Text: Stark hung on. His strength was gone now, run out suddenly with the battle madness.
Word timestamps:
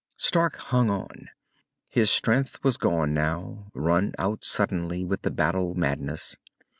Stark 0.17 0.55
hung 0.55 0.89
on. 0.89 1.29
His 1.91 2.09
strength 2.09 2.63
was 2.63 2.77
gone 2.77 3.13
now, 3.13 3.67
run 3.75 4.13
out 4.17 4.43
suddenly 4.43 5.05
with 5.05 5.21
the 5.21 5.29
battle 5.29 5.75
madness. 5.75 6.37